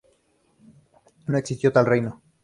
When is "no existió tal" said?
1.27-1.85